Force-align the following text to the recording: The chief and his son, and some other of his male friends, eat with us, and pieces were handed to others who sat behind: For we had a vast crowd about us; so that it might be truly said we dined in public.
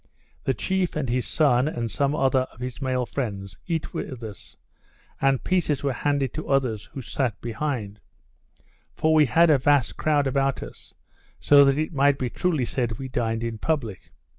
The 0.45 0.55
chief 0.55 0.95
and 0.95 1.07
his 1.07 1.27
son, 1.27 1.67
and 1.67 1.91
some 1.91 2.15
other 2.15 2.47
of 2.51 2.59
his 2.59 2.81
male 2.81 3.05
friends, 3.05 3.59
eat 3.67 3.93
with 3.93 4.23
us, 4.23 4.57
and 5.21 5.43
pieces 5.43 5.83
were 5.83 5.93
handed 5.93 6.33
to 6.33 6.49
others 6.49 6.85
who 6.93 7.03
sat 7.03 7.39
behind: 7.39 7.99
For 8.95 9.13
we 9.13 9.27
had 9.27 9.51
a 9.51 9.59
vast 9.59 9.97
crowd 9.97 10.25
about 10.25 10.63
us; 10.63 10.95
so 11.39 11.63
that 11.65 11.77
it 11.77 11.93
might 11.93 12.17
be 12.17 12.31
truly 12.31 12.65
said 12.65 12.97
we 12.97 13.09
dined 13.09 13.43
in 13.43 13.59
public. 13.59 14.11